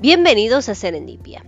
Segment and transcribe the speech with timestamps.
[0.00, 1.44] Bienvenidos a Serendipia.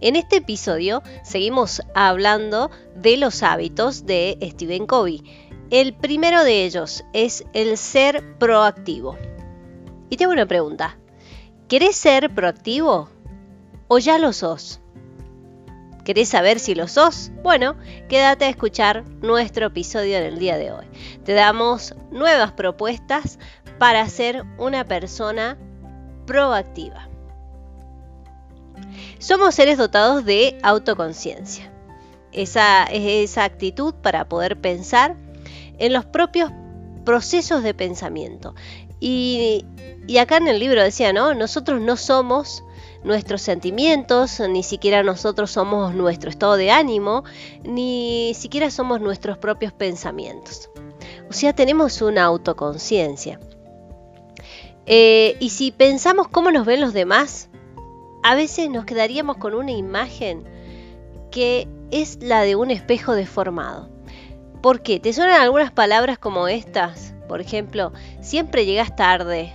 [0.00, 5.22] En este episodio seguimos hablando de los hábitos de Stephen Covey.
[5.68, 9.18] El primero de ellos es el ser proactivo.
[10.08, 10.96] Y tengo una pregunta.
[11.68, 13.10] ¿Querés ser proactivo
[13.86, 14.80] o ya lo sos?
[16.02, 17.30] ¿Querés saber si lo sos?
[17.42, 17.76] Bueno,
[18.08, 20.86] quédate a escuchar nuestro episodio en el día de hoy.
[21.26, 23.38] Te damos nuevas propuestas
[23.78, 25.58] para ser una persona
[26.24, 27.09] proactiva.
[29.18, 31.70] Somos seres dotados de autoconciencia.
[32.32, 35.16] Esa es esa actitud para poder pensar
[35.78, 36.50] en los propios
[37.04, 38.54] procesos de pensamiento.
[39.00, 39.64] Y,
[40.06, 41.34] y, acá en el libro decía, ¿no?
[41.34, 42.62] Nosotros no somos
[43.02, 47.24] nuestros sentimientos, ni siquiera nosotros somos nuestro estado de ánimo,
[47.64, 50.70] ni siquiera somos nuestros propios pensamientos.
[51.28, 53.40] O sea, tenemos una autoconciencia.
[54.86, 57.48] Eh, y si pensamos cómo nos ven los demás,
[58.22, 60.44] a veces nos quedaríamos con una imagen
[61.30, 63.88] que es la de un espejo deformado.
[64.62, 65.00] ¿Por qué?
[65.00, 67.14] ¿Te suenan algunas palabras como estas?
[67.28, 69.52] Por ejemplo, siempre llegas tarde.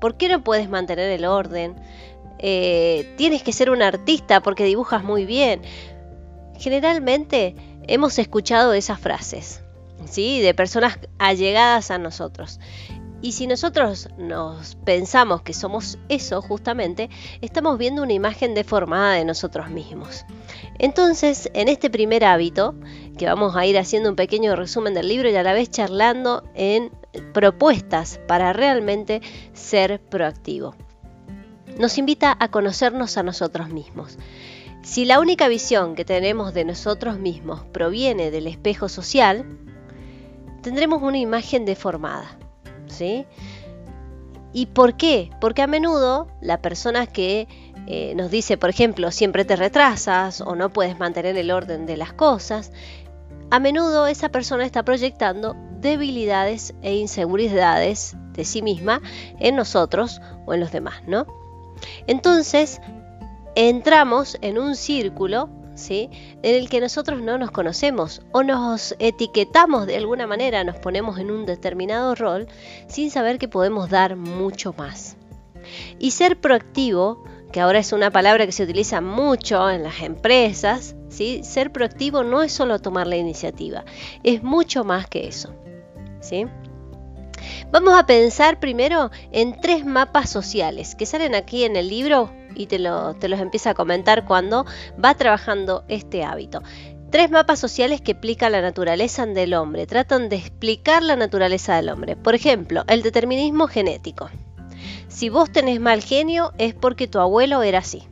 [0.00, 1.76] ¿Por qué no puedes mantener el orden?
[2.38, 5.62] Eh, tienes que ser un artista porque dibujas muy bien.
[6.58, 7.54] Generalmente
[7.86, 9.60] hemos escuchado esas frases,
[10.06, 10.40] ¿sí?
[10.40, 12.60] De personas allegadas a nosotros.
[13.22, 17.08] Y si nosotros nos pensamos que somos eso justamente,
[17.40, 20.26] estamos viendo una imagen deformada de nosotros mismos.
[20.78, 22.74] Entonces, en este primer hábito,
[23.16, 26.44] que vamos a ir haciendo un pequeño resumen del libro y a la vez charlando
[26.54, 26.90] en
[27.32, 29.22] propuestas para realmente
[29.54, 30.74] ser proactivo,
[31.78, 34.18] nos invita a conocernos a nosotros mismos.
[34.82, 39.46] Si la única visión que tenemos de nosotros mismos proviene del espejo social,
[40.62, 42.38] tendremos una imagen deformada
[44.52, 45.30] ¿Y por qué?
[45.40, 47.46] Porque a menudo la persona que
[47.86, 51.96] eh, nos dice, por ejemplo, siempre te retrasas o no puedes mantener el orden de
[51.96, 52.72] las cosas,
[53.50, 59.00] a menudo esa persona está proyectando debilidades e inseguridades de sí misma
[59.38, 61.26] en nosotros o en los demás, ¿no?
[62.06, 62.80] Entonces,
[63.54, 65.48] entramos en un círculo
[65.88, 66.10] en
[66.42, 71.30] el que nosotros no nos conocemos o nos etiquetamos de alguna manera, nos ponemos en
[71.30, 72.48] un determinado rol
[72.88, 75.16] sin saber que podemos dar mucho más.
[75.98, 80.96] Y ser proactivo, que ahora es una palabra que se utiliza mucho en las empresas,
[81.08, 83.84] ser proactivo no es solo tomar la iniciativa,
[84.22, 85.54] es mucho más que eso.
[86.20, 86.46] ¿sí?
[87.70, 92.66] Vamos a pensar primero en tres mapas sociales que salen aquí en el libro y
[92.66, 94.64] te, te los empieza a comentar cuando
[95.02, 96.62] va trabajando este hábito.
[97.10, 101.88] Tres mapas sociales que explican la naturaleza del hombre, tratan de explicar la naturaleza del
[101.88, 102.16] hombre.
[102.16, 104.28] Por ejemplo, el determinismo genético.
[105.08, 108.02] Si vos tenés mal genio es porque tu abuelo era así.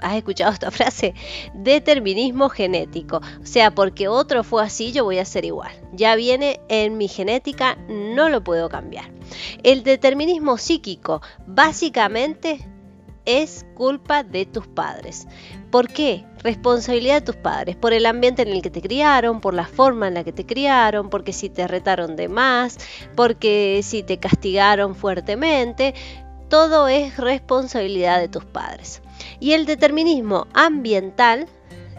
[0.00, 1.14] ¿Has escuchado esta frase?
[1.54, 3.20] Determinismo genético.
[3.42, 5.72] O sea, porque otro fue así, yo voy a ser igual.
[5.92, 9.10] Ya viene en mi genética, no lo puedo cambiar.
[9.62, 12.66] El determinismo psíquico, básicamente
[13.28, 15.28] es culpa de tus padres.
[15.70, 16.24] ¿Por qué?
[16.42, 20.08] Responsabilidad de tus padres, por el ambiente en el que te criaron, por la forma
[20.08, 22.78] en la que te criaron, porque si te retaron de más,
[23.14, 25.94] porque si te castigaron fuertemente,
[26.48, 29.02] todo es responsabilidad de tus padres.
[29.40, 31.48] Y el determinismo ambiental,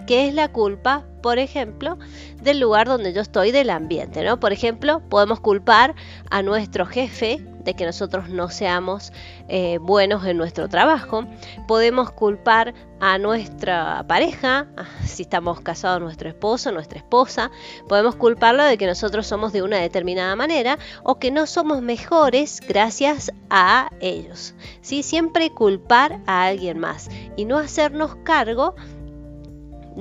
[0.08, 2.00] que es la culpa, por ejemplo,
[2.42, 4.40] del lugar donde yo estoy, del ambiente, ¿no?
[4.40, 5.94] Por ejemplo, podemos culpar
[6.32, 9.12] a nuestro jefe de que nosotros no seamos
[9.48, 11.26] eh, buenos en nuestro trabajo.
[11.68, 14.68] Podemos culpar a nuestra pareja,
[15.06, 17.52] si estamos casados, nuestro esposo, nuestra esposa.
[17.88, 22.62] Podemos culparlo de que nosotros somos de una determinada manera o que no somos mejores
[22.68, 24.54] gracias a ellos.
[24.82, 25.04] ¿sí?
[25.04, 28.76] Siempre culpar a alguien más y no hacernos cargo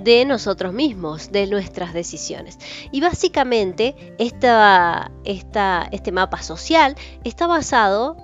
[0.05, 2.59] de nosotros mismos, de nuestras decisiones.
[2.93, 8.17] Y básicamente esta, este mapa social está basado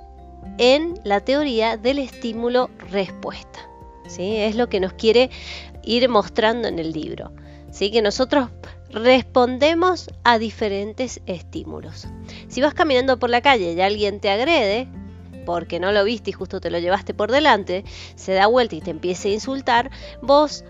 [0.58, 3.68] en la teoría del estímulo-respuesta.
[4.06, 4.36] ¿sí?
[4.36, 5.30] Es lo que nos quiere
[5.82, 7.32] ir mostrando en el libro.
[7.70, 7.90] ¿sí?
[7.90, 8.48] Que nosotros
[8.90, 12.06] respondemos a diferentes estímulos.
[12.48, 14.88] Si vas caminando por la calle y alguien te agrede,
[15.44, 17.84] porque no lo viste y justo te lo llevaste por delante,
[18.14, 19.90] se da vuelta y te empieza a insultar,
[20.22, 20.64] vos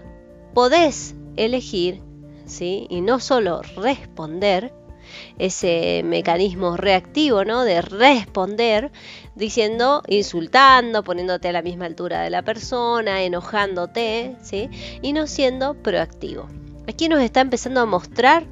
[0.55, 2.01] podés elegir,
[2.47, 2.87] ¿sí?
[2.89, 4.73] Y no solo responder,
[5.39, 7.65] ese mecanismo reactivo, ¿no?
[7.65, 8.91] De responder
[9.35, 14.69] diciendo, insultando, poniéndote a la misma altura de la persona, enojándote, ¿sí?
[15.03, 16.49] Y no siendo proactivo.
[16.89, 18.47] Aquí nos está empezando a mostrar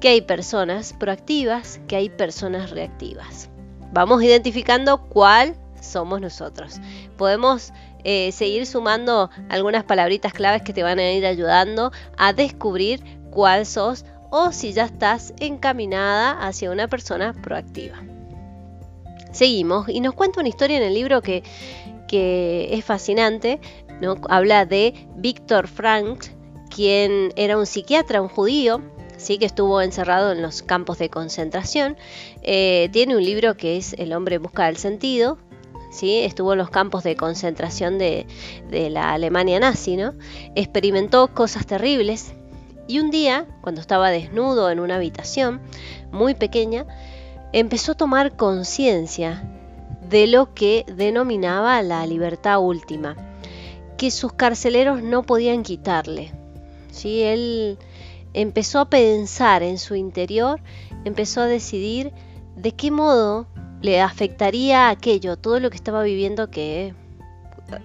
[0.00, 3.48] que hay personas proactivas, que hay personas reactivas.
[3.92, 6.80] Vamos identificando cuál somos nosotros.
[7.16, 7.72] Podemos
[8.04, 13.66] eh, seguir sumando algunas palabritas claves que te van a ir ayudando a descubrir cuál
[13.66, 17.96] sos o si ya estás encaminada hacia una persona proactiva.
[19.32, 21.42] Seguimos y nos cuenta una historia en el libro que,
[22.06, 23.60] que es fascinante.
[24.00, 24.16] ¿no?
[24.28, 26.24] Habla de Víctor Frank,
[26.74, 28.80] quien era un psiquiatra, un judío,
[29.16, 29.38] ¿sí?
[29.38, 31.96] que estuvo encerrado en los campos de concentración.
[32.42, 35.38] Eh, tiene un libro que es El hombre busca el sentido.
[35.90, 38.26] Estuvo en los campos de concentración de,
[38.70, 39.96] de la Alemania nazi.
[39.96, 40.14] ¿no?
[40.54, 42.34] Experimentó cosas terribles.
[42.86, 45.60] Y un día, cuando estaba desnudo en una habitación
[46.10, 46.86] muy pequeña,
[47.52, 49.42] empezó a tomar conciencia
[50.08, 53.16] de lo que denominaba la libertad última,
[53.96, 56.32] que sus carceleros no podían quitarle.
[56.90, 57.22] ¿sí?
[57.22, 57.78] Él
[58.32, 60.60] empezó a pensar en su interior,
[61.04, 62.12] empezó a decidir
[62.56, 63.46] de qué modo
[63.80, 66.94] le afectaría aquello, todo lo que estaba viviendo que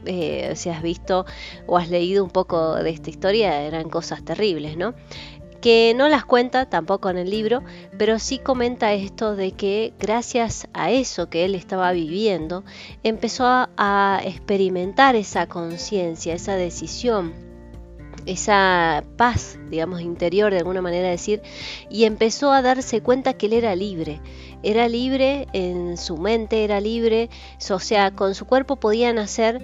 [0.06, 1.26] eh, si has visto
[1.68, 4.94] o has leído un poco de esta historia eran cosas terribles, ¿no?
[5.64, 7.64] que no las cuenta tampoco en el libro,
[7.98, 12.66] pero sí comenta esto de que gracias a eso que él estaba viviendo,
[13.02, 17.34] empezó a, experimentar esa conciencia, esa decisión
[18.26, 21.42] esa paz, digamos, interior, de alguna manera decir,
[21.90, 24.22] y empezó a darse cuenta que él era libre,
[24.64, 27.30] era libre en su mente, era libre,
[27.70, 29.62] o sea, con su cuerpo podían hacer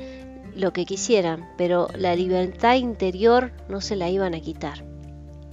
[0.56, 4.84] lo que quisieran, pero la libertad interior no se la iban a quitar.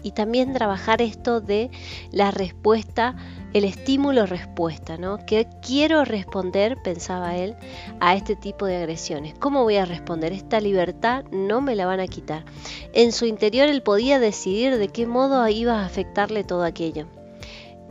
[0.03, 1.71] Y también trabajar esto de
[2.13, 3.17] la respuesta,
[3.57, 5.25] el estímulo-respuesta, ¿no?
[5.25, 7.57] Que quiero responder, pensaba él,
[8.01, 9.35] a este tipo de agresiones.
[9.39, 10.35] ¿Cómo voy a responder?
[10.35, 12.45] Esta libertad no me la van a quitar.
[12.93, 17.07] En su interior él podía decidir de qué modo iba a afectarle todo aquello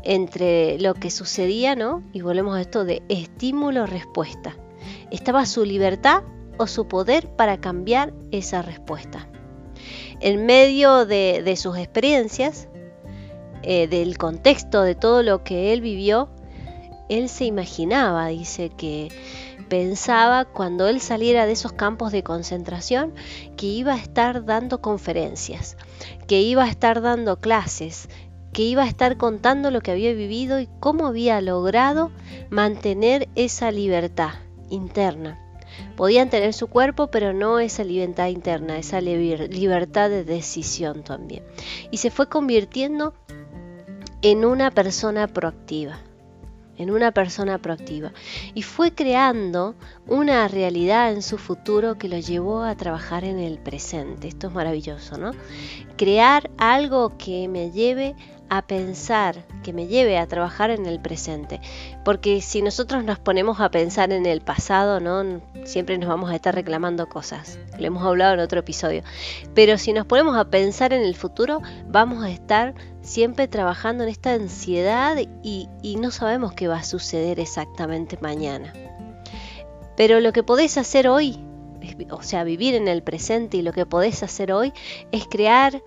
[0.04, 2.04] entre lo que sucedía, ¿no?
[2.14, 4.56] Y volvemos a esto de estímulo-respuesta.
[5.10, 6.22] ¿Estaba su libertad
[6.60, 9.28] o su poder para cambiar esa respuesta?
[10.20, 12.68] en medio de, sus experiencias,
[13.66, 16.30] eh, del contexto de todo lo que él vivió,
[17.10, 19.10] él se imaginaba, dice que
[19.70, 23.14] pensaba cuando él saliera de esos campos de concentración
[23.58, 25.78] que iba a estar dando conferencias,
[26.28, 28.08] que iba a estar dando clases,
[28.54, 32.12] que iba a estar contando lo que había vivido y cómo había logrado
[32.50, 34.34] mantener esa libertad
[34.70, 35.42] interna.
[35.98, 41.44] Podían tener su cuerpo, pero no esa libertad interna, esa libertad de decisión también.
[41.92, 43.14] Y se fue convirtiendo
[44.26, 46.00] en una persona proactiva
[46.78, 48.12] en una persona proactiva
[48.54, 49.76] y fue creando
[50.08, 54.28] una realidad en su futuro que lo llevó a trabajar en el presente.
[54.28, 55.32] Esto es maravilloso, ¿no?
[55.96, 58.16] Crear algo que me lleve
[58.50, 61.60] a pensar, que me lleve a trabajar en el presente.
[62.04, 65.42] Porque si nosotros nos ponemos a pensar en el pasado, ¿no?
[65.64, 67.60] Siempre nos vamos a estar reclamando cosas.
[67.80, 69.04] Lo hemos hablado en otro episodio.
[69.54, 74.10] Pero si nos ponemos a pensar en el futuro, vamos a estar siempre trabajando en
[74.10, 78.74] esta ansiedad y, y no sabemos qué va a suceder exactamente mañana.
[79.96, 81.40] Pero lo que podés hacer hoy,
[82.10, 84.74] o sea, vivir en el presente y lo que podés hacer hoy
[85.12, 85.82] es crear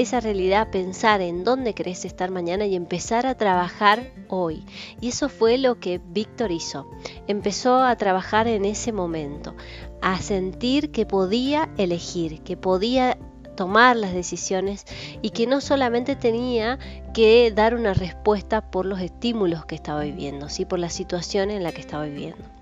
[0.00, 4.64] esa realidad, pensar en dónde querés estar mañana y empezar a trabajar hoy.
[5.00, 6.90] Y eso fue lo que Víctor hizo.
[7.26, 9.54] Empezó a trabajar en ese momento,
[10.00, 13.18] a sentir que podía elegir, que podía
[13.56, 14.86] tomar las decisiones
[15.20, 16.78] y que no solamente tenía
[17.12, 20.64] que dar una respuesta por los estímulos que estaba viviendo, ¿sí?
[20.64, 22.59] por la situación en la que estaba viviendo.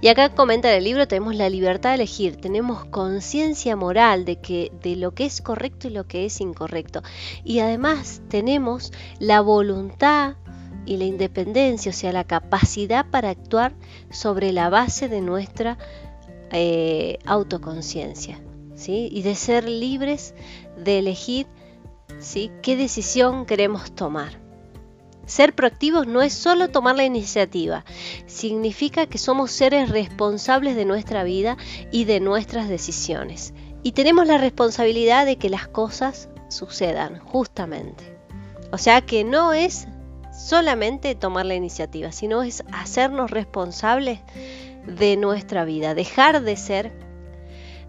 [0.00, 4.36] Y acá comenta en el libro, tenemos la libertad de elegir, tenemos conciencia moral de,
[4.40, 7.02] que, de lo que es correcto y lo que es incorrecto.
[7.44, 10.36] Y además tenemos la voluntad
[10.84, 13.74] y la independencia, o sea, la capacidad para actuar
[14.10, 15.78] sobre la base de nuestra
[16.50, 18.40] eh, autoconciencia,
[18.74, 19.08] ¿sí?
[19.12, 20.34] Y de ser libres
[20.76, 21.46] de elegir,
[22.18, 22.50] ¿sí?
[22.62, 24.41] ¿Qué decisión queremos tomar?
[25.26, 27.84] Ser proactivos no es solo tomar la iniciativa,
[28.26, 31.56] significa que somos seres responsables de nuestra vida
[31.90, 33.54] y de nuestras decisiones.
[33.82, 38.16] Y tenemos la responsabilidad de que las cosas sucedan, justamente.
[38.72, 39.86] O sea que no es
[40.32, 44.20] solamente tomar la iniciativa, sino es hacernos responsables
[44.86, 46.92] de nuestra vida, dejar de ser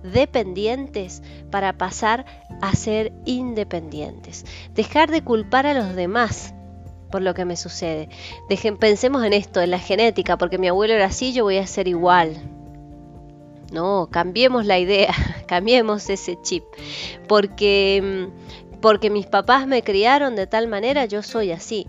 [0.04, 2.26] dependientes para pasar
[2.62, 6.54] a ser independientes, dejar de culpar a los demás
[7.14, 8.10] por lo que me sucede.
[8.50, 11.68] Dejen, pensemos en esto, en la genética, porque mi abuelo era así, yo voy a
[11.68, 12.42] ser igual.
[13.72, 15.14] No, cambiemos la idea,
[15.48, 16.64] cambiemos ese chip,
[17.28, 18.02] porque,
[18.32, 21.86] mm, porque mis papás me criaron de tal manera, yo soy así.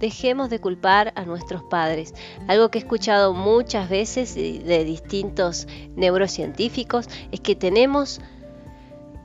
[0.00, 2.12] dejemos de culpar a nuestros padres.
[2.48, 8.20] Algo que he escuchado muchas veces de distintos neurocientíficos es que tenemos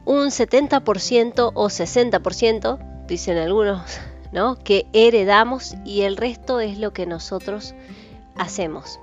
[0.06, 4.00] un 70% o 60%, dicen algunos,
[4.32, 4.56] ¿no?
[4.58, 7.74] que heredamos y el resto es lo que nosotros
[8.36, 9.00] hacemos.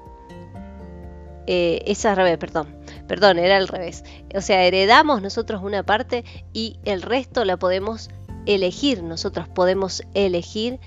[1.47, 2.76] Eh, es al revés, perdón.
[3.06, 4.04] Perdón, era al revés.
[4.35, 8.11] O sea, heredamos nosotros una parte y el resto la podemos
[8.47, 9.02] elegir.
[9.02, 10.80] Nosotros podemos elegir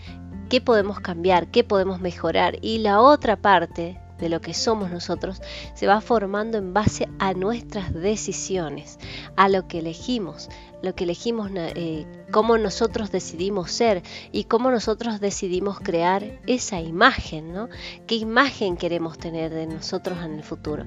[0.50, 2.58] qué podemos cambiar, qué podemos mejorar.
[2.62, 5.41] Y la otra parte de lo que somos nosotros
[5.73, 8.99] se va formando en base a nuestras decisiones,
[9.35, 10.49] a lo que elegimos,
[10.81, 17.53] lo que elegimos, eh, cómo nosotros decidimos ser y cómo nosotros decidimos crear esa imagen,
[17.53, 17.69] ¿no?
[18.07, 20.85] ¿Qué imagen queremos tener de nosotros en el futuro?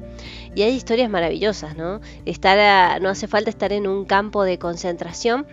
[0.55, 2.01] Y hay historias maravillosas, ¿no?
[2.25, 5.47] Estar no hace falta estar en un campo de concentración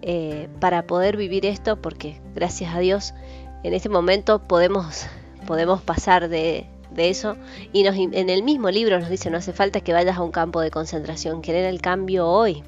[0.00, 3.14] eh, para poder vivir esto, porque gracias a Dios
[3.62, 5.06] en este momento podemos,
[5.46, 7.36] podemos pasar de, eso
[7.72, 10.30] y nos, en el mismo libro nos dice no hace falta que vayas a un
[10.30, 12.62] campo de concentración, querer el cambio hoy,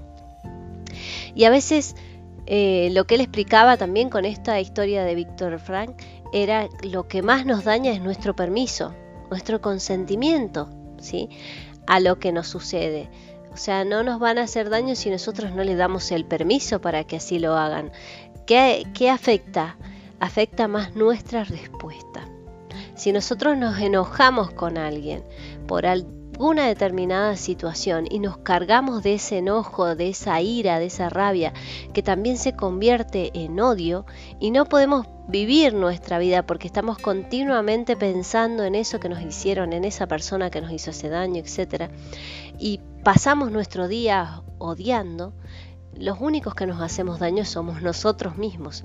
[1.34, 1.96] y a veces
[2.46, 5.96] eh, lo que él explicaba también con esta historia de Víctor Frank
[6.32, 8.94] era lo que más nos daña es nuestro permiso,
[9.30, 11.28] nuestro consentimiento, ¿sí?
[11.86, 13.08] A lo que nos sucede.
[13.52, 16.80] O sea, no nos van a hacer daño si nosotros no les damos el permiso
[16.80, 17.92] para que así lo hagan.
[18.46, 19.76] ¿Qué, qué afecta?
[20.18, 22.28] Afecta más nuestra respuesta.
[22.94, 25.24] Si nosotros nos enojamos con alguien
[25.66, 26.06] por, al,
[26.38, 31.52] una determinada situación y nos cargamos de ese enojo, de esa ira, de esa rabia,
[31.92, 34.06] que también se convierte en odio
[34.40, 39.72] y no podemos vivir nuestra vida porque estamos continuamente pensando en eso que nos hicieron,
[39.72, 41.90] en esa persona que nos hizo ese daño, etc.
[42.58, 45.32] Y pasamos nuestro día odiando,
[45.98, 48.84] los únicos que nos hacemos daño somos nosotros mismos.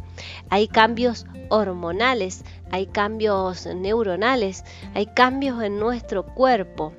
[0.49, 4.63] Hay cambios hormonales, hay cambios neuronales,
[4.93, 6.93] hay cambios en nuestro cuerpo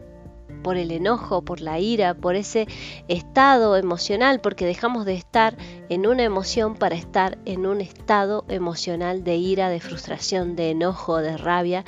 [0.62, 2.66] por el enojo, por la ira, por ese
[3.08, 5.56] estado emocional, porque dejamos de estar
[5.88, 11.18] en una emoción para estar en un estado emocional de ira, de frustración, de enojo,
[11.18, 11.84] de rabia,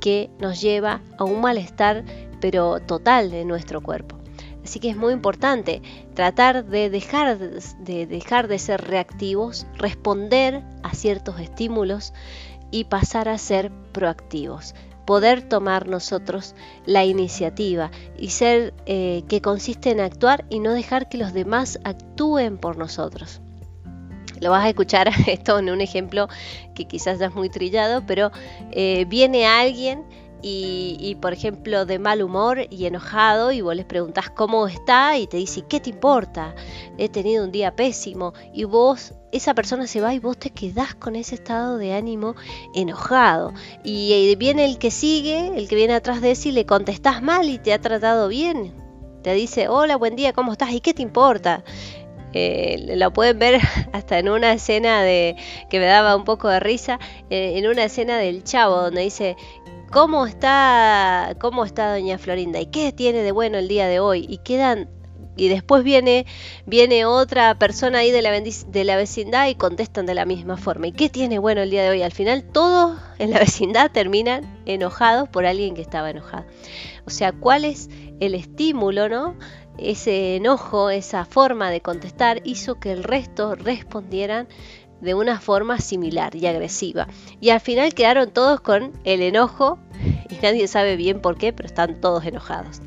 [0.00, 2.04] que nos lleva a un malestar,
[2.40, 4.25] pero total de nuestro cuerpo.
[4.66, 5.80] Así que es muy importante
[6.14, 12.12] tratar de dejar de, dejar de ser reactivos, responder a ciertos estímulos
[12.72, 19.92] y pasar a ser proactivos poder tomar nosotros la iniciativa y ser eh, que consiste
[19.92, 23.40] en actuar y no dejar que los demás actúen por nosotros.
[24.40, 26.26] Lo vas a escuchar esto en un ejemplo
[26.74, 28.32] que quizás ya es muy trillado, pero
[28.72, 30.02] eh, viene alguien
[30.42, 35.26] y, por ejemplo de mal humor y enojado y vos les preguntás cómo está y
[35.26, 36.54] te dice, ¿qué te importa?
[36.98, 40.94] He tenido un día pésimo y vos, esa persona se va y vos te quedás
[40.94, 42.36] con ese estado de ánimo
[42.74, 43.54] enojado.
[43.82, 47.58] Y, viene el que sigue, el que viene atrás de y le contestás mal y
[47.58, 48.74] te ha tratado bien.
[49.22, 50.70] Te dice, hola, buen día, ¿cómo estás?
[50.72, 51.64] ¿Y qué te importa?
[52.32, 53.60] Eh, lo pueden ver
[53.92, 55.36] hasta en una escena de
[55.70, 56.98] que me daba un poco de risa,
[57.30, 59.36] eh, en una escena del chavo donde dice,
[59.90, 62.60] ¿Cómo está, ¿Cómo está doña Florinda?
[62.60, 64.26] ¿Y qué tiene de bueno el día de hoy?
[64.28, 64.88] Y quedan
[65.36, 66.26] y después viene,
[66.64, 70.86] viene otra persona ahí de la, vecindad y contestan de la misma forma.
[70.86, 72.02] ¿Y qué tiene bueno el día de hoy?
[72.02, 76.46] Al final todos en la vecindad terminan enojados por alguien que estaba enojado.
[77.06, 79.36] O sea, ¿cuál es el estímulo, no?
[79.78, 84.48] Ese enojo, esa forma de contestar hizo que el resto respondieran
[85.00, 87.08] de una forma similar y agresiva.
[87.40, 89.78] Y al final quedaron todos con el enojo
[90.30, 92.80] y nadie sabe bien por qué, pero están todos enojados.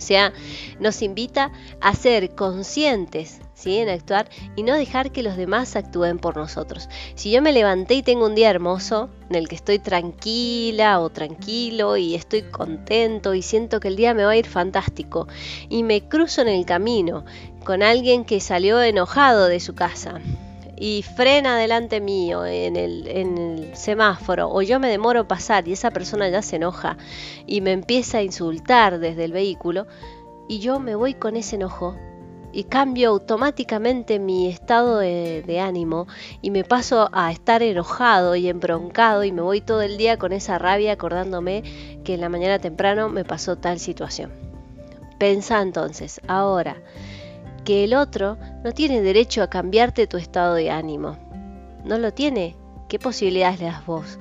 [0.00, 0.32] O sea,
[0.78, 3.76] nos invita a ser conscientes ¿sí?
[3.76, 6.88] en actuar y no dejar que los demás actúen por nosotros.
[7.16, 11.10] Si yo me levanté y tengo un día hermoso en el que estoy tranquila o
[11.10, 15.28] tranquilo y estoy contento y siento que el día me va a ir fantástico
[15.68, 17.26] y me cruzo en el camino
[17.62, 20.22] con alguien que salió enojado de su casa
[20.80, 26.28] y frena delante mío en el, semáforo o yo me demoro pasar y esa persona
[26.30, 26.96] ya se enoja
[27.46, 29.86] y me empieza a insultar desde el vehículo
[30.48, 31.96] y yo me voy con ese enojo
[32.52, 36.08] y cambio automáticamente mi estado de, de, ánimo
[36.40, 40.32] y me paso a estar enojado y embroncado y me voy todo el día con
[40.32, 41.62] esa rabia acordándome
[42.04, 44.32] que en la mañana temprano me pasó tal situación.
[45.18, 46.78] Pensa entonces, ahora,
[47.64, 51.16] que el otro no tiene derecho a cambiarte tu estado de ánimo.
[51.84, 52.56] No lo tiene.
[52.88, 54.18] ¿Qué posibilidades le das vos?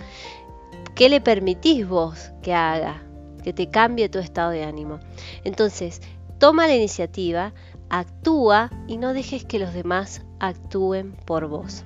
[0.96, 3.01] ¿Qué le permitís vos que haga?
[3.43, 5.00] Que te cambie tu estado de ánimo.
[5.43, 6.01] Entonces,
[6.38, 7.53] toma la iniciativa,
[7.89, 11.84] actúa y no dejes que los demás actúen por vos.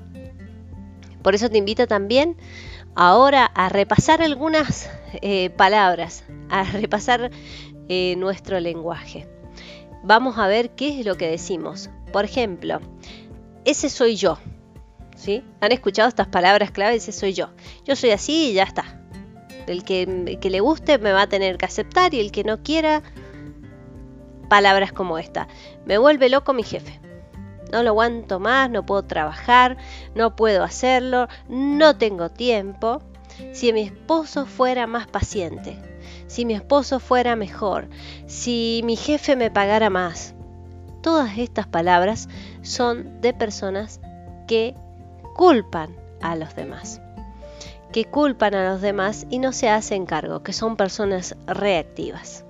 [1.22, 2.38] Por eso te invito también
[2.96, 4.90] ahora a repasar algunas
[5.22, 7.32] eh, palabras, a repasar
[7.88, 9.28] eh, nuestro lenguaje.
[10.04, 11.90] Vamos a ver qué es lo que decimos.
[12.12, 12.80] Por ejemplo,
[13.66, 14.38] ese soy yo.
[15.16, 15.44] ¿Sí?
[15.62, 16.96] ¿Han escuchado estas palabras clave?
[16.96, 17.50] Ese soy yo.
[17.86, 19.02] Yo soy así y ya está.
[19.68, 22.44] El que, el que le guste me va a tener que aceptar y el que
[22.44, 23.02] no quiera,
[24.50, 25.48] palabras como esta.
[25.86, 27.00] Me vuelve loco mi jefe
[27.74, 29.78] no lo aguanto más, no puedo trabajar,
[30.14, 33.02] no puedo hacerlo, no tengo tiempo.
[33.52, 35.76] Si mi esposo fuera más paciente,
[36.34, 37.88] si mi esposo fuera mejor,
[38.26, 40.34] si mi jefe me pagara más.
[41.04, 42.28] Todas estas palabras
[42.64, 44.00] son de personas
[44.48, 44.74] que
[45.36, 47.00] culpan a los demás,
[47.92, 52.46] que culpan a los demás y no se hacen cargo, que son personas reactivas.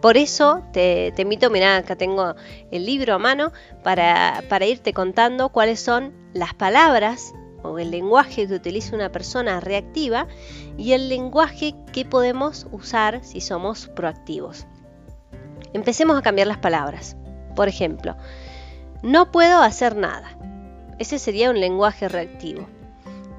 [0.00, 2.36] Por eso te, invito, mira, acá tengo
[2.70, 3.50] el libro a mano
[3.82, 9.60] para, para irte contando cuáles son las palabras o el lenguaje que utiliza una persona
[9.60, 10.26] reactiva
[10.76, 14.66] y el lenguaje que podemos usar si somos proactivos.
[15.72, 17.16] Empecemos a cambiar las palabras.
[17.54, 18.16] Por ejemplo,
[19.02, 20.38] no puedo hacer nada.
[20.98, 22.66] Ese sería un lenguaje reactivo.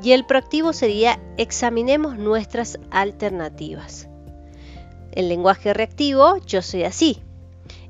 [0.01, 4.07] Y el proactivo sería examinemos nuestras alternativas.
[5.12, 7.24] El lenguaje reactivo, yo soy así.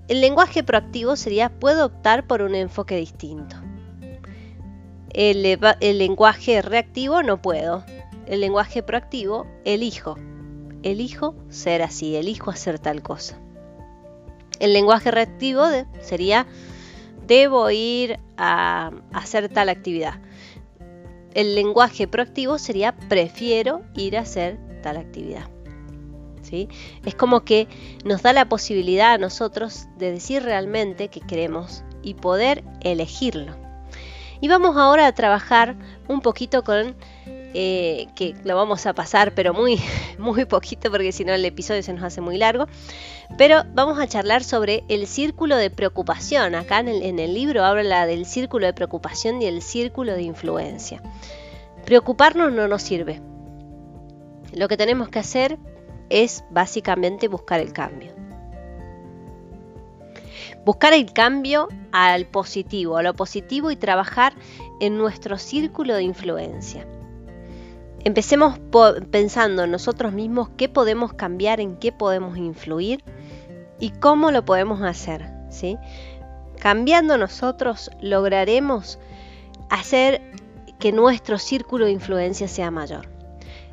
[0.07, 3.57] El lenguaje proactivo sería puedo optar por un enfoque distinto.
[5.17, 7.83] El, lenguaje reactivo no puedo.
[8.27, 10.15] El lenguaje proactivo elijo.
[10.83, 13.39] Elijo ser así, elijo hacer tal cosa.
[14.59, 15.65] El lenguaje reactivo
[16.01, 16.45] sería
[17.25, 20.21] debo ir a hacer tal actividad.
[21.33, 25.49] El lenguaje proactivo sería prefiero ir a hacer tal actividad.
[27.05, 27.67] Es como que
[28.05, 33.66] nos da la posibilidad a nosotros de decir realmente que queremos y poder elegirlo.
[34.39, 35.75] Y vamos ahora a trabajar
[36.07, 36.95] un poquito con,
[37.53, 39.79] eh, que lo vamos a pasar, pero muy,
[40.19, 42.67] muy poquito porque si no el episodio se nos hace muy largo,
[43.37, 46.55] pero vamos a charlar sobre el círculo de preocupación.
[46.55, 50.23] Acá en el, en el libro habla del círculo de preocupación y el círculo de
[50.23, 51.01] influencia.
[51.85, 53.21] Preocuparnos no nos sirve.
[54.53, 55.57] Lo que tenemos que hacer
[56.09, 58.16] es básicamente buscar el cambio.
[60.67, 64.33] Buscar el cambio al positivo, a lo positivo y trabajar
[64.81, 66.85] en nuestro círculo de influencia.
[68.03, 68.59] Empecemos
[69.09, 73.01] pensando en nosotros mismos qué podemos cambiar, en qué podemos influir
[73.79, 75.29] y cómo lo podemos hacer.
[75.49, 75.77] ¿sí?
[76.59, 78.99] Cambiando nosotros lograremos
[79.69, 80.21] hacer
[80.79, 83.07] que nuestro círculo de influencia sea mayor.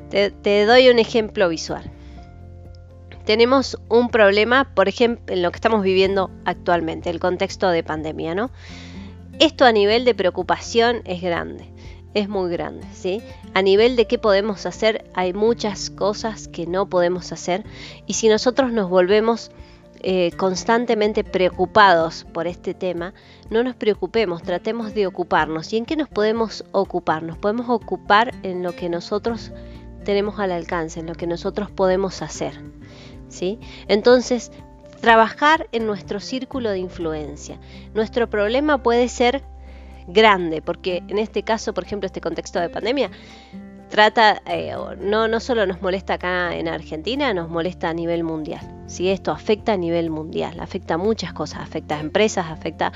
[0.09, 1.91] te doy un ejemplo visual
[3.25, 8.35] tenemos un problema, por ejemplo, en lo que estamos viviendo actualmente, el contexto de pandemia,
[8.35, 8.51] ¿no?
[9.39, 11.65] Esto a nivel de preocupación es grande,
[12.13, 13.21] es muy grande, ¿sí?
[13.53, 17.65] A nivel de qué podemos hacer, hay muchas cosas que no podemos hacer
[18.05, 19.51] y si nosotros nos volvemos
[20.07, 23.13] eh, constantemente preocupados por este tema,
[23.49, 25.73] no nos preocupemos, tratemos de ocuparnos.
[25.73, 27.23] ¿Y en qué nos podemos ocupar?
[27.23, 29.51] Nos podemos ocupar en lo que nosotros
[30.03, 32.53] tenemos al alcance, en lo que nosotros podemos hacer.
[33.87, 34.51] Entonces,
[35.01, 37.59] trabajar en nuestro círculo de influencia.
[37.93, 39.43] Nuestro problema puede ser
[40.07, 43.11] grande, porque en este caso, por ejemplo, este contexto de pandemia,
[43.89, 48.61] trata, eh, no, no solo nos molesta acá en Argentina, nos molesta a nivel mundial.
[48.87, 49.09] ¿sí?
[49.09, 52.91] Esto afecta a nivel mundial, afecta a muchas cosas, afecta a empresas, afecta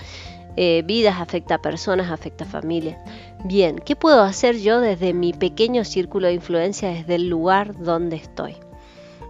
[0.56, 2.98] eh, vidas, afecta a personas, afecta a familias.
[3.46, 8.18] Bien, ¿qué puedo hacer yo desde mi pequeño círculo de influencia, desde el lugar donde
[8.18, 8.56] estoy?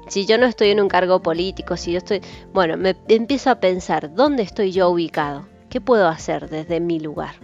[0.09, 3.59] Si yo no estoy en un cargo político, si yo estoy, bueno, me empiezo a
[3.59, 5.47] pensar, ¿dónde estoy yo ubicado?
[5.69, 7.35] ¿Qué puedo hacer desde mi lugar?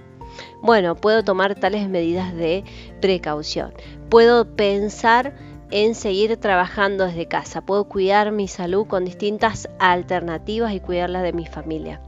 [0.64, 2.64] Bueno, puedo tomar tales medidas de
[3.02, 3.72] precaución.
[4.10, 5.36] Puedo pensar
[5.70, 7.62] en seguir trabajando desde casa.
[7.62, 12.02] Puedo cuidar mi salud con distintas alternativas y cuidarla de mi familia.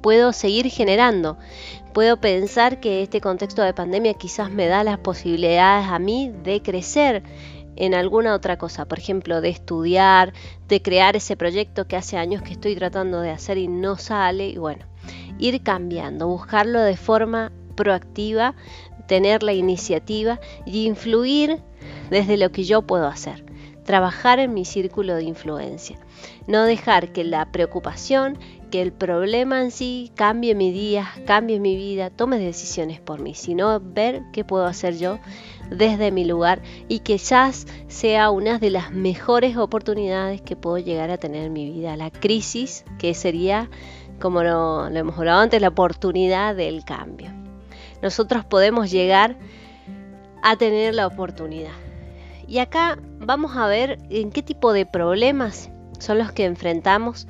[0.00, 1.38] Puedo seguir generando.
[1.92, 6.62] Puedo pensar que este contexto de pandemia quizás me da las posibilidades a mí de
[6.62, 7.24] crecer
[7.76, 10.32] en alguna otra cosa, por ejemplo, de estudiar,
[10.68, 14.48] de crear ese proyecto que hace años que estoy tratando de hacer y no sale,
[14.48, 14.86] y bueno,
[15.38, 18.54] ir cambiando, buscarlo de forma proactiva,
[19.06, 21.62] tener la iniciativa y influir
[22.10, 23.44] desde lo que yo puedo hacer,
[23.84, 25.98] trabajar en mi círculo de influencia,
[26.46, 28.38] no dejar que la preocupación,
[28.70, 33.34] que el problema en sí cambie mi día, cambie mi vida, tome decisiones por mí,
[33.34, 35.18] sino ver qué puedo hacer yo
[35.70, 41.18] desde mi lugar y quizás sea una de las mejores oportunidades que puedo llegar a
[41.18, 41.96] tener en mi vida.
[41.96, 43.68] La crisis, que sería,
[44.20, 47.30] como lo, hemos hablado antes, la oportunidad del cambio.
[48.02, 49.36] Nosotros podemos llegar
[50.42, 51.72] a tener la oportunidad.
[52.46, 57.26] Y acá vamos a ver en qué tipo de problemas son los que enfrentamos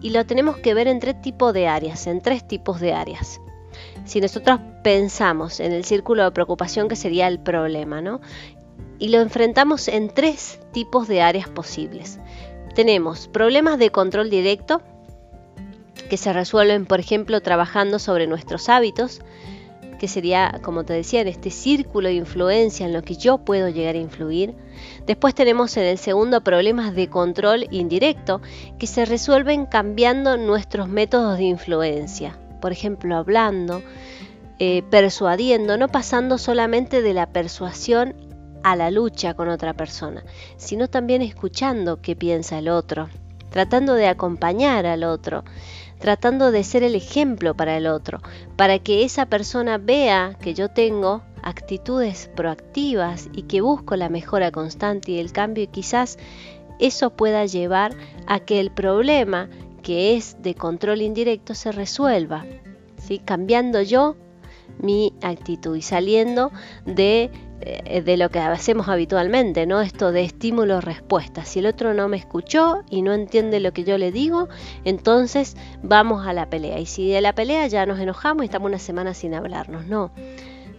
[0.00, 3.40] y lo tenemos que ver en tres tipos de áreas, en tres tipos de áreas.
[4.04, 8.20] Si nosotros pensamos en el círculo de preocupación que sería el problema, ¿no?
[8.98, 12.18] Y lo enfrentamos en tres tipos de áreas posibles.
[12.74, 14.82] Tenemos problemas de control directo,
[16.08, 19.20] que se resuelven, por ejemplo, trabajando sobre nuestros hábitos,
[19.98, 23.68] que sería, como te decía, en este círculo de influencia en lo que yo puedo
[23.68, 24.54] llegar a influir.
[25.06, 28.40] Después tenemos en el segundo problemas de control indirecto,
[28.78, 32.38] que se resuelven cambiando nuestros métodos de influencia.
[32.60, 33.82] Por ejemplo, hablando,
[34.58, 38.14] eh, persuadiendo, no pasando solamente de la persuasión
[38.62, 40.24] a la lucha con otra persona,
[40.56, 43.08] sino también escuchando qué piensa el otro,
[43.50, 45.44] tratando de acompañar al otro,
[45.98, 48.20] tratando de ser el ejemplo para el otro,
[48.56, 54.50] para que esa persona vea que yo tengo actitudes proactivas y que busco la mejora
[54.50, 56.18] constante y el cambio y quizás
[56.78, 57.94] eso pueda llevar
[58.26, 59.48] a que el problema
[59.82, 62.44] que es de control indirecto se resuelva,
[62.96, 63.18] ¿sí?
[63.18, 64.16] cambiando yo
[64.80, 66.52] mi actitud y saliendo
[66.84, 67.30] de
[67.60, 69.80] de lo que hacemos habitualmente, ¿no?
[69.80, 71.44] Esto de estímulo-respuesta.
[71.44, 74.48] Si el otro no me escuchó y no entiende lo que yo le digo,
[74.84, 76.78] entonces vamos a la pelea.
[76.78, 80.12] Y si de la pelea ya nos enojamos y estamos una semana sin hablarnos, no.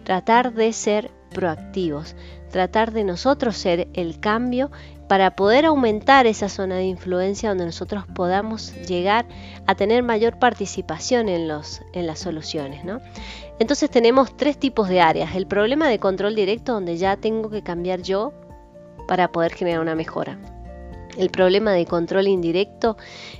[0.04, 2.16] Tratar de ser proactivos,
[2.50, 4.70] tratar de nosotros ser el cambio
[5.10, 9.26] para poder aumentar esa zona de influencia donde nosotros podamos llegar
[9.66, 12.84] a tener mayor participación en, los, en las soluciones.
[12.84, 13.00] ¿no?
[13.58, 15.34] Entonces tenemos tres tipos de áreas.
[15.34, 18.32] El problema de control directo donde ya tengo que cambiar yo
[19.08, 20.38] para poder generar una mejora.
[21.16, 22.96] El problema de control indirecto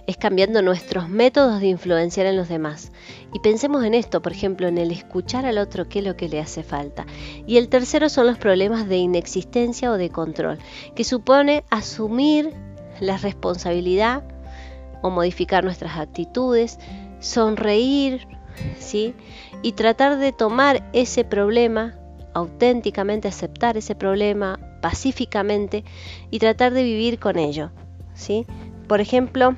[0.07, 2.93] es cambiando nuestros métodos de influenciar en los demás.
[3.33, 6.29] Y pensemos en esto, por ejemplo, en el escuchar al otro qué es lo que
[6.29, 7.07] le hace falta.
[7.47, 10.59] Y el tercero son los problemas de inexistencia o de control,
[10.95, 12.53] que supone asumir
[13.01, 14.23] la responsabilidad
[15.03, 16.79] o modificar nuestras actitudes,
[17.21, 18.27] sonreír,
[18.79, 19.15] ¿sí?
[19.63, 21.95] Y tratar de tomar ese problema
[22.35, 25.85] auténticamente aceptar ese problema pacíficamente
[26.31, 27.71] y tratar de vivir con ello.
[28.15, 28.47] ¿sí?
[28.89, 29.55] Por ejemplo,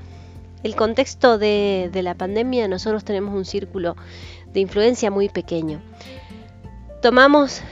[0.62, 3.96] el contexto de, de la pandemia, nosotros tenemos un círculo
[4.52, 5.80] de influencia muy pequeño.
[7.00, 7.62] Tomamos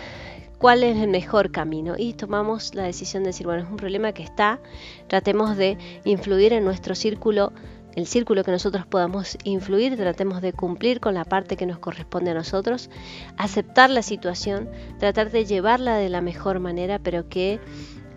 [0.59, 4.13] cuál es el mejor camino y tomamos la decisión de decir, bueno, es un problema
[4.13, 4.61] que está,
[5.09, 7.53] tratemos de influir en nuestro círculo
[7.97, 12.31] el círculo que nosotros podamos influir, tratemos de cumplir con la parte que nos corresponde
[12.31, 12.91] a nosotros,
[13.37, 17.61] aceptar la situación, tratar de llevarla de la mejor manera, pero que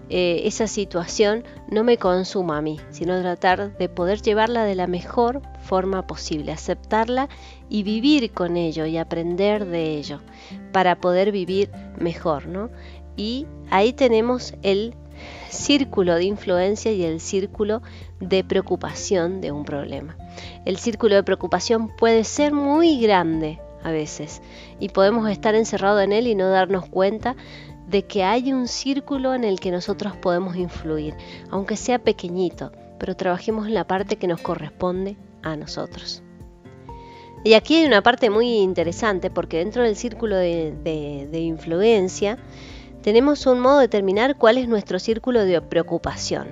[0.10, 4.86] eh, esa situación no me consuma a mí, sino tratar de poder llevarla de la
[4.86, 7.30] mejor forma posible, aceptarla
[7.70, 10.20] y vivir con ello y aprender de ello
[10.72, 12.70] para poder vivir mejor, ¿no?
[13.16, 14.96] Y ahí tenemos el
[15.54, 17.82] círculo de influencia y el círculo
[18.20, 20.18] de preocupación de un problema.
[20.66, 24.42] El círculo de preocupación puede ser muy grande a veces
[24.80, 27.36] y podemos estar encerrados en él y no darnos cuenta
[27.88, 31.16] de que hay un círculo en el que nosotros podemos influir,
[31.52, 36.24] aunque sea pequeñito, pero trabajemos en la parte que nos corresponde a nosotros.
[37.44, 40.74] Y aquí hay una parte muy interesante porque dentro del círculo de,
[41.30, 42.38] de influencia
[43.04, 46.48] tenemos un modo de determinar cuál es nuestro círculo de preocupación.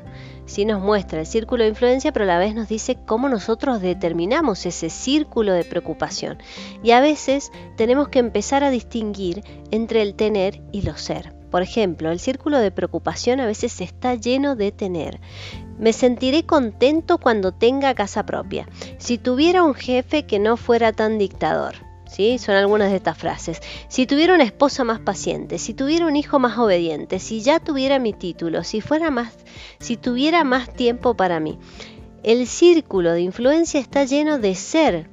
[0.46, 3.82] Sí nos muestra el círculo de influencia, pero a la vez nos dice cómo nosotros
[3.82, 6.40] determinamos ese círculo de preocupación.
[6.84, 11.34] Y a veces tenemos que empezar a distinguir entre el tener y lo ser.
[11.52, 15.22] Por ejemplo, el círculo de preocupación a veces está lleno de tener.
[15.80, 18.68] Me sentiré contento cuando tenga casa propia.
[18.98, 21.91] Si tuviera un jefe que no fuera tan dictador.
[22.39, 23.62] Son algunas de estas frases.
[23.88, 28.00] Si tuviera una esposa más paciente, si tuviera un hijo más obediente, si ya tuviera
[28.00, 29.34] mi título, si fuera más,
[29.80, 31.58] si tuviera más tiempo para mí.
[32.21, 35.10] El círculo de influencia está lleno de ser.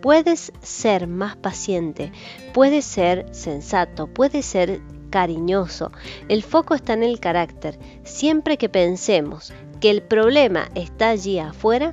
[0.00, 2.10] Puedes ser más paciente,
[2.54, 5.92] puedes ser sensato, puedes ser cariñoso.
[6.28, 7.78] El foco está en el carácter.
[8.04, 11.92] Siempre que pensemos que el problema está allí afuera,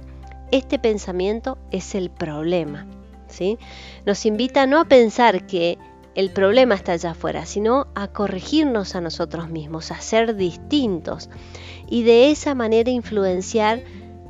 [0.51, 2.87] este pensamiento es el problema.
[4.05, 5.77] Nos invita no a pensar que
[6.15, 11.29] el problema está allá afuera, sino a corregirnos a nosotros mismos, a ser distintos
[11.87, 13.83] y de esa manera influenciar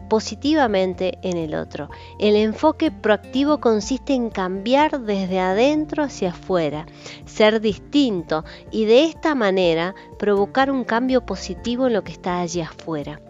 [0.09, 1.89] positivamente en el otro.
[2.19, 6.85] El enfoque proactivo consiste en cambiar desde adentro hacia afuera,
[7.25, 12.61] ser distinto y de esta manera provocar un cambio positivo en lo que está allí
[12.61, 13.21] afuera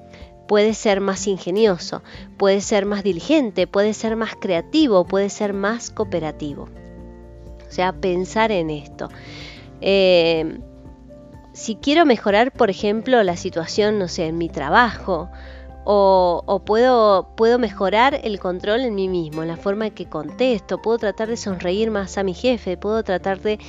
[0.49, 2.01] puede ser más ingenioso,
[2.37, 6.63] puede ser más diligente, puede ser más creativo, puede ser más cooperativo.
[6.63, 9.09] O sea, pensar en esto.
[9.79, 10.57] Eh,
[11.53, 15.29] si quiero mejorar, por ejemplo, la situación, no sé, en mi trabajo,
[15.85, 20.81] o, puedo, puedo mejorar el control en mí mismo, en la forma en que contesto,
[20.81, 23.59] puedo tratar de sonreír más a mi jefe, puedo tratar de,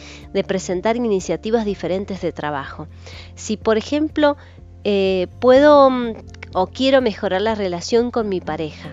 [0.46, 2.88] presentar iniciativas diferentes de trabajo.
[3.34, 4.38] Si, por ejemplo,
[4.82, 6.14] eh, puedo mm,
[6.52, 8.90] o quiero mejorar la relación con mi pareja,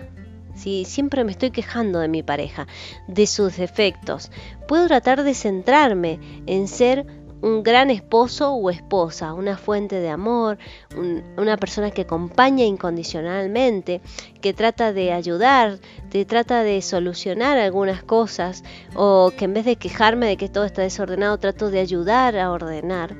[0.58, 2.66] si siempre me estoy quejando de mi pareja,
[3.06, 4.30] de sus defectos,
[4.66, 7.06] puedo tratar de centrarme en ser
[7.40, 10.58] un gran esposo o esposa, una fuente de amor,
[11.36, 14.00] una persona que acompaña incondicionalmente,
[14.40, 15.78] que trata de ayudar,
[16.10, 18.64] que trata de solucionar algunas cosas,
[18.96, 22.50] o que en vez de quejarme de que todo está desordenado, trato de ayudar a
[22.50, 23.14] ordenar.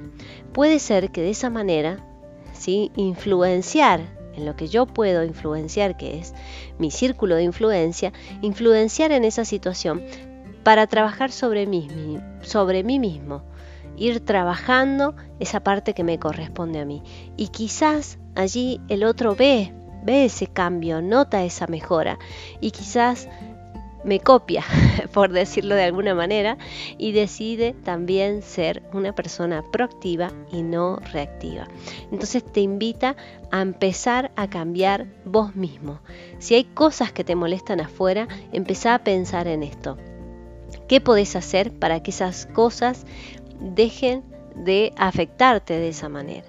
[0.53, 2.05] Puede ser que de esa manera,
[2.53, 2.90] ¿sí?
[2.96, 6.35] influenciar en lo que yo puedo influenciar, que es
[6.79, 10.03] mi círculo de influencia, influenciar en esa situación
[10.62, 11.88] para trabajar sobre mí,
[12.42, 13.42] sobre mí mismo
[13.96, 17.03] ir trabajando esa parte que me corresponde a mí.
[17.37, 19.74] Y quizás allí el otro ve,
[20.05, 22.18] ve ese cambio, nota esa mejora
[22.61, 23.29] y quizás
[24.04, 24.64] me copia,
[25.12, 26.58] por decirlo de alguna manera,
[26.96, 31.68] y decide también ser una persona proactiva y no reactiva.
[32.11, 33.16] Entonces te invita
[33.50, 36.00] a empezar a cambiar vos mismo.
[36.38, 39.96] Si hay cosas que te molestan afuera, empezá a pensar en esto.
[40.87, 43.04] ¿Qué podés hacer para que esas cosas
[43.61, 44.22] dejen
[44.64, 46.46] de afectarte de esa manera.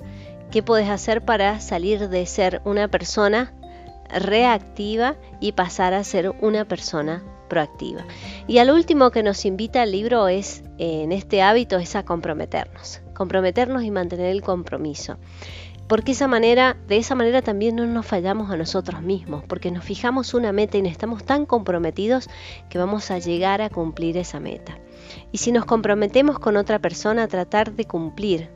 [0.52, 3.54] ¿Qué puedes hacer para salir de ser una persona
[4.10, 8.06] reactiva y pasar a ser una persona proactiva?
[8.48, 13.02] Y al último que nos invita el libro es, en este hábito, es a comprometernos.
[13.14, 15.18] Comprometernos y mantener el compromiso
[15.90, 19.84] porque esa manera, de esa manera también no nos fallamos a nosotros mismos, porque nos
[19.84, 22.30] fijamos una meta y estamos tan comprometidos
[22.70, 24.78] que vamos a llegar a cumplir esa meta.
[25.32, 28.52] Y si nos comprometemos con otra persona, a tratar de cumplir,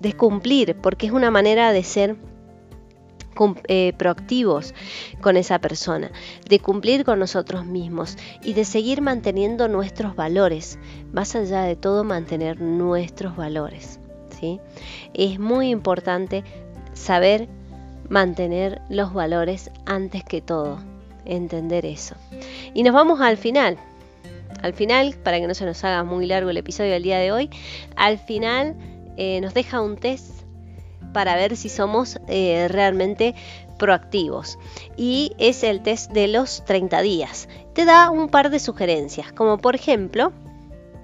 [0.00, 2.16] de cumplir, porque es una manera de ser
[3.68, 4.74] eh, proactivos
[5.20, 6.10] con esa persona,
[6.48, 10.78] de cumplir con nosotros mismos y de seguir manteniendo nuestros valores,
[11.12, 14.00] más allá de todo mantener nuestros valores.
[15.14, 16.44] Es muy importante
[16.94, 17.48] saber
[18.08, 20.78] mantener los valores antes que todo,
[21.24, 22.16] entender eso.
[22.74, 23.78] Y nos vamos al final.
[24.62, 27.32] Al final, para que no se nos haga muy largo el episodio del día de
[27.32, 27.50] hoy,
[27.96, 28.76] al final
[29.16, 30.39] eh, nos deja un test
[31.12, 33.34] para ver si somos eh, realmente
[33.78, 34.58] proactivos.
[34.96, 37.48] Y es el test de los 30 días.
[37.72, 40.32] Te da un par de sugerencias, como por ejemplo,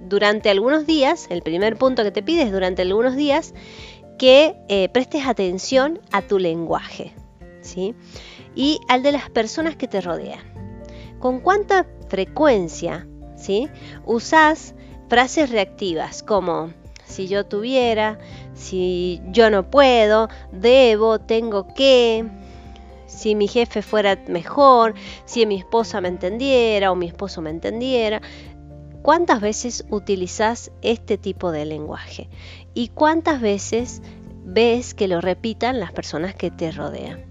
[0.07, 3.53] durante algunos días, el primer punto que te pide es durante algunos días
[4.17, 7.13] que eh, prestes atención a tu lenguaje
[7.61, 7.93] ¿sí?
[8.55, 10.39] y al de las personas que te rodean.
[11.19, 13.69] ¿Con cuánta frecuencia ¿sí?
[14.05, 14.75] usas
[15.09, 16.71] frases reactivas como
[17.05, 18.19] si yo tuviera,
[18.57, 22.25] si yo no puedo, debo, tengo que,
[23.05, 28.21] si mi jefe fuera mejor, si mi esposa me entendiera o mi esposo me entendiera.
[29.01, 32.29] ¿Cuántas veces utilizas este tipo de lenguaje?
[32.73, 34.01] ¿Y cuántas veces
[34.43, 37.23] ves que lo repitan las personas que te rodean?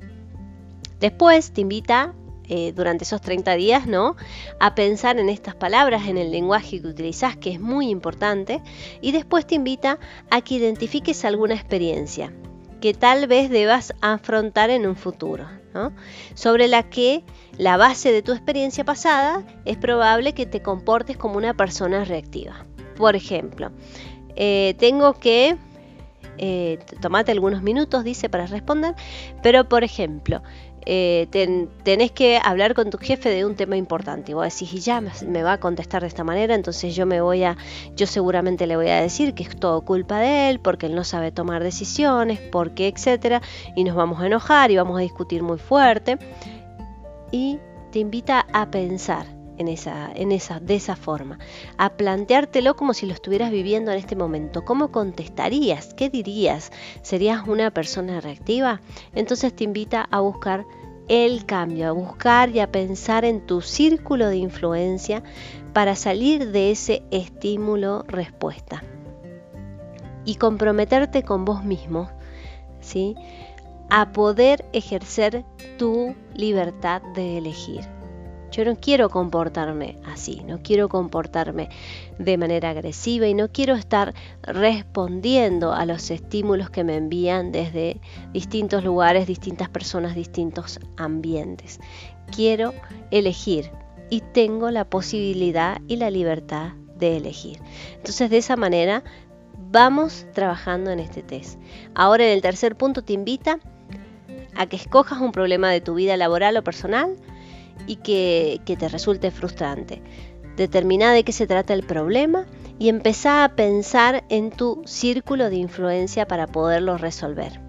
[1.00, 2.14] Después te invita
[2.48, 4.16] eh, durante esos 30 días, ¿no?
[4.60, 8.62] A pensar en estas palabras, en el lenguaje que utilizas, que es muy importante,
[9.00, 9.98] y después te invita
[10.30, 12.32] a que identifiques alguna experiencia
[12.80, 15.46] que tal vez debas afrontar en un futuro,
[16.34, 17.24] sobre la que
[17.58, 22.64] la base de tu experiencia pasada es probable que te comportes como una persona reactiva.
[22.96, 23.72] Por ejemplo,
[24.36, 25.56] eh, tengo que
[26.38, 28.94] eh, tomate algunos minutos, dice, para responder,
[29.42, 30.42] pero por ejemplo,
[30.86, 31.26] eh,
[31.82, 34.30] tenés que hablar con tu jefe de un tema importante.
[34.30, 37.20] Y vos decís, y ya me va a contestar de esta manera, entonces yo me
[37.20, 37.56] voy a,
[37.96, 41.04] yo seguramente le voy a decir que es todo culpa de él, porque él no
[41.04, 43.42] sabe tomar decisiones, porque, etcétera,
[43.74, 46.18] y nos vamos a enojar y vamos a discutir muy fuerte.
[47.32, 47.58] Y
[47.90, 51.38] te invita a pensar en esa, en esa, de esa forma,
[51.78, 54.64] a planteártelo como si lo estuvieras viviendo en este momento.
[54.64, 55.94] ¿Cómo contestarías?
[55.94, 56.72] ¿Qué dirías?
[57.02, 58.80] ¿Serías una persona reactiva?
[59.14, 60.66] Entonces te invita a buscar
[61.08, 65.22] el cambio, a buscar y a pensar en tu círculo de influencia
[65.72, 68.82] para salir de ese estímulo respuesta
[70.24, 72.10] y comprometerte con vos mismo,
[72.80, 73.14] ¿sí?
[73.88, 75.44] A poder ejercer
[75.78, 77.82] tu libertad de elegir.
[78.56, 81.68] Yo no quiero comportarme así, no quiero comportarme
[82.18, 88.00] de manera agresiva y no quiero estar respondiendo a los estímulos que me envían desde
[88.32, 91.80] distintos lugares, distintas personas, distintos ambientes.
[92.34, 92.72] Quiero
[93.10, 93.70] elegir
[94.08, 97.60] y tengo la posibilidad y la libertad de elegir.
[97.96, 99.04] Entonces de esa manera
[99.70, 101.60] vamos trabajando en este test.
[101.94, 103.58] Ahora en el tercer punto te invita
[104.54, 107.18] a que escojas un problema de tu vida laboral o personal
[107.86, 110.02] y que, te resulte frustrante.
[110.56, 112.46] Determina de qué se trata el problema
[112.78, 117.60] y empezá a pensar en tu círculo de influencia para poderlo resolver.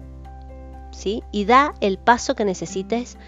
[0.90, 1.22] ¿Sí?
[1.30, 3.18] Y da el paso que necesites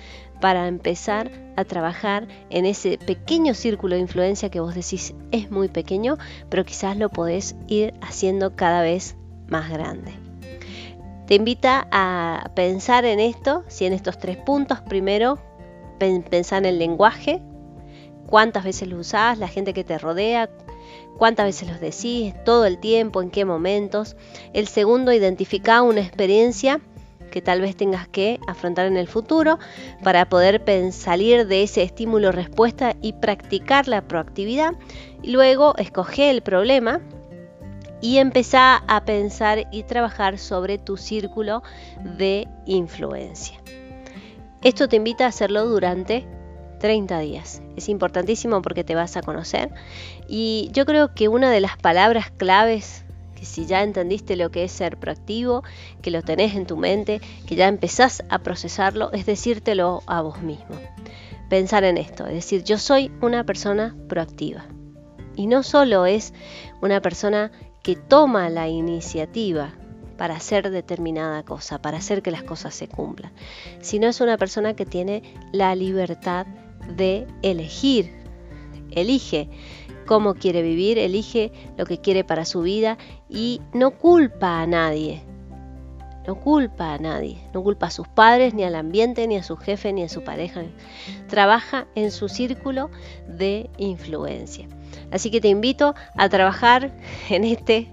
[0.40, 5.68] para empezar a trabajar en ese pequeño círculo de influencia que vos decís es muy
[5.68, 6.16] pequeño,
[6.48, 9.16] pero quizás lo podés ir haciendo cada vez
[9.48, 10.12] más grande.
[11.26, 15.38] Te invita a pensar en esto, si en estos tres puntos, primero
[16.00, 17.40] pensar en el lenguaje,
[18.26, 20.50] cuántas veces lo usás, la gente que te rodea,
[21.18, 24.16] cuántas veces los decís, todo el tiempo, en qué momentos.
[24.52, 26.80] El segundo, identificar una experiencia
[27.30, 29.58] que tal vez tengas que afrontar en el futuro
[30.02, 34.72] para poder salir de ese estímulo-respuesta y practicar la proactividad.
[35.22, 37.00] Luego escoge el problema
[38.00, 41.62] y empezar a pensar y trabajar sobre tu círculo
[42.02, 43.60] de influencia.
[44.62, 46.26] Esto te invita a hacerlo durante
[46.80, 47.62] 30 días.
[47.76, 49.70] Es importantísimo porque te vas a conocer
[50.28, 54.64] y yo creo que una de las palabras claves que si ya entendiste lo que
[54.64, 55.62] es ser proactivo,
[56.02, 60.42] que lo tenés en tu mente, que ya empezás a procesarlo, es decírtelo a vos
[60.42, 60.76] mismo.
[61.48, 64.66] Pensar en esto, es decir, yo soy una persona proactiva.
[65.36, 66.34] Y no solo es
[66.82, 67.50] una persona
[67.82, 69.72] que toma la iniciativa
[70.20, 73.32] para hacer determinada cosa, para hacer que las cosas se cumplan,
[73.80, 76.46] sino es una persona que tiene la libertad
[76.94, 78.12] de elegir,
[78.90, 79.48] elige
[80.04, 82.98] cómo quiere vivir, elige lo que quiere para su vida
[83.30, 85.22] y no culpa a nadie.
[86.26, 89.56] No culpa a nadie, no culpa a sus padres, ni al ambiente, ni a su
[89.56, 90.64] jefe, ni a su pareja.
[91.28, 92.90] Trabaja en su círculo
[93.26, 94.68] de influencia.
[95.10, 96.94] Así que te invito a trabajar
[97.30, 97.88] en este,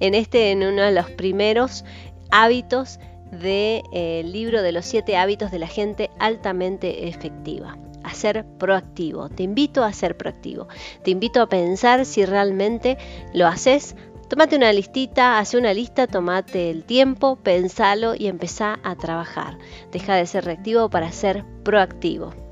[0.00, 1.84] en este, en uno de los primeros
[2.30, 2.98] hábitos
[3.30, 9.28] del eh, libro de los siete hábitos de la gente altamente efectiva a ser proactivo.
[9.28, 10.68] Te invito a ser proactivo.
[11.02, 12.98] Te invito a pensar si realmente
[13.32, 13.96] lo haces.
[14.28, 19.58] Tómate una listita, hace una lista, tomate el tiempo, pensalo y empezá a trabajar.
[19.90, 22.43] Deja de ser reactivo para ser proactivo.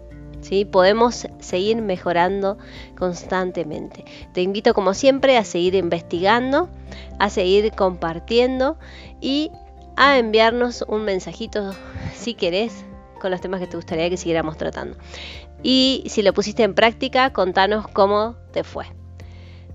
[0.71, 2.59] Podemos seguir mejorando
[2.97, 4.05] constantemente.
[4.33, 6.69] Te invito como siempre a seguir investigando,
[7.19, 8.79] a seguir compartiendo
[9.21, 9.51] y
[9.97, 11.75] a enviarnos un mensajito
[12.15, 12.85] si querés
[13.21, 14.97] con los temas que te gustaría que siguiéramos tratando.
[15.63, 18.87] Y si lo pusiste en práctica, contanos cómo te fue.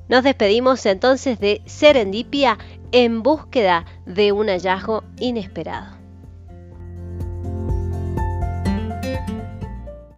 [0.10, 2.58] Nos despedimos entonces de Serendipia
[2.91, 5.96] en búsqueda de un hallazgo inesperado.